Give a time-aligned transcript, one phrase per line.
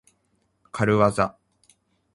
[0.71, 1.37] かるわざ。